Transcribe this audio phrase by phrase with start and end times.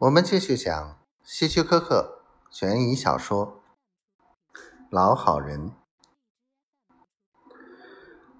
[0.00, 3.60] 我们继续讲希区柯克悬疑小说
[4.90, 5.70] 《老好人》。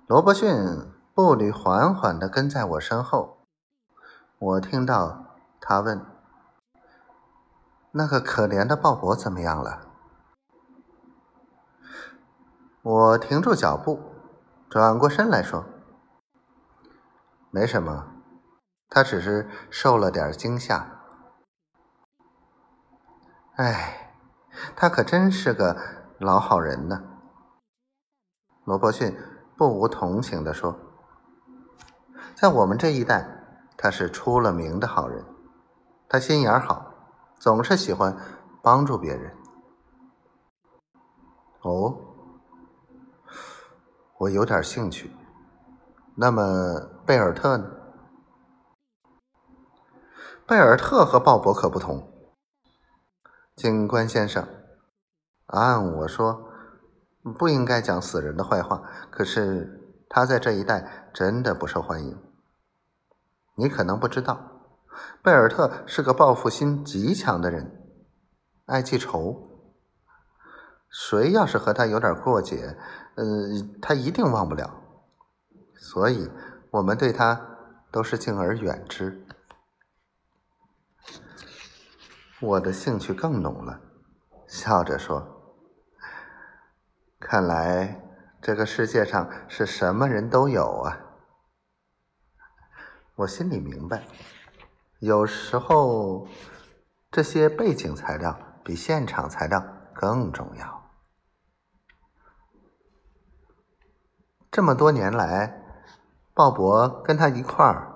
[0.06, 0.48] 罗伯逊
[1.12, 3.38] 步履缓缓的跟在我身后，
[4.38, 6.06] 我听到他问
[7.90, 9.88] ：“那个可怜的鲍勃怎么样了？”
[12.82, 14.00] 我停住脚步，
[14.70, 15.64] 转过身来说
[17.50, 18.12] ：“没什么，
[18.88, 20.94] 他只是受了点惊吓。”
[23.58, 24.14] 哎，
[24.76, 25.76] 他可真是个
[26.20, 27.02] 老好人呢。
[28.64, 29.18] 罗伯逊
[29.56, 30.78] 不无同情地说
[32.38, 33.28] ：“在我们这一代，
[33.76, 35.24] 他是出了名的好人。
[36.08, 36.94] 他心眼好，
[37.40, 38.16] 总是喜欢
[38.62, 39.36] 帮助别人。”
[41.62, 41.98] 哦，
[44.18, 45.10] 我有点兴趣。
[46.14, 47.68] 那么贝尔特呢？
[50.46, 52.14] 贝尔特和鲍勃可不同。
[53.58, 54.46] 警官先生，
[55.46, 56.48] 按我说，
[57.36, 58.88] 不应该讲死人的坏话。
[59.10, 62.16] 可是他在这一带真的不受欢迎。
[63.56, 64.62] 你可能不知道，
[65.24, 67.82] 贝尔特是个报复心极强的人，
[68.66, 69.50] 爱记仇。
[70.88, 72.78] 谁要是和他有点过节，
[73.16, 73.24] 呃，
[73.82, 74.70] 他一定忘不了。
[75.74, 76.30] 所以
[76.70, 77.58] 我们对他
[77.90, 79.26] 都是敬而远之。
[82.40, 83.80] 我的兴趣更浓了，
[84.46, 85.26] 笑着说
[87.18, 88.00] ：“看来
[88.40, 91.00] 这个世界上是什么人都有啊。”
[93.16, 94.04] 我心里明白，
[95.00, 96.28] 有时候
[97.10, 99.60] 这些背景材料比现场材料
[99.92, 100.90] 更重要。
[104.48, 105.60] 这么多年来，
[106.34, 107.92] 鲍勃跟他一块儿，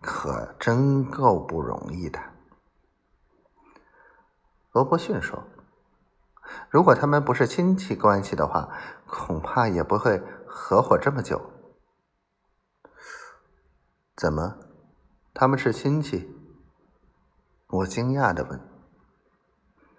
[0.00, 2.35] 可真够不容易的。
[4.76, 5.42] 罗伯逊说
[6.68, 8.68] ：“如果他们不是亲戚关系的话，
[9.06, 11.40] 恐怕也不会合伙这么久。
[14.14, 14.58] 怎么，
[15.32, 16.30] 他们是亲戚？”
[17.68, 18.60] 我惊讶的问。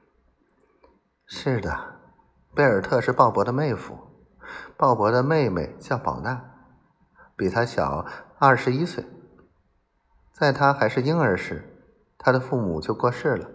[1.25, 1.95] “是的，
[2.53, 3.97] 贝尔特是鲍勃的妹夫，
[4.77, 6.39] 鲍勃的妹妹叫宝娜，
[7.35, 8.05] 比他小
[8.37, 9.03] 二十一岁。
[10.31, 11.83] 在他还是婴儿时，
[12.19, 13.49] 他的父母就过世了。”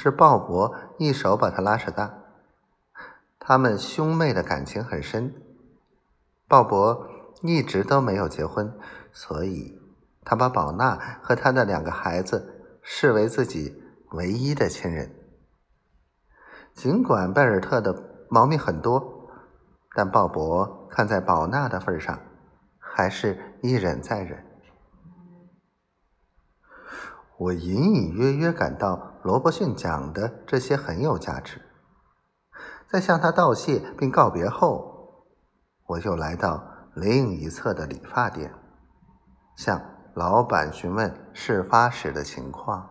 [0.00, 2.20] 是鲍勃一手把他拉扯大，
[3.40, 5.34] 他们兄妹的感情很深。
[6.46, 7.04] 鲍勃
[7.42, 8.72] 一直都没有结婚，
[9.12, 9.76] 所以
[10.24, 13.82] 他把宝娜和他的两个孩子视为自己
[14.12, 15.12] 唯一的亲人。
[16.72, 19.28] 尽管贝尔特的毛病很多，
[19.96, 22.16] 但鲍勃看在宝娜的份上，
[22.78, 24.47] 还是一忍再忍。
[27.38, 31.62] 我隐隐约约感到罗伯逊讲的这些很有价值。
[32.90, 35.26] 在向他道谢并告别后，
[35.86, 38.52] 我又来到另一侧的理发店，
[39.56, 39.80] 向
[40.14, 42.90] 老板询问事发时的情况。